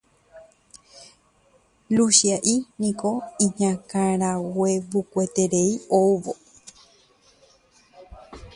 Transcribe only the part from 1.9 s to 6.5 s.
Luchia'i niko iñakãraguevukueterei oúvo